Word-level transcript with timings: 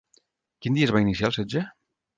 Quin 0.65 0.79
dia 0.79 0.89
es 0.89 0.95
va 0.97 1.03
iniciar 1.05 1.31
el 1.31 1.39
setge? 1.39 1.67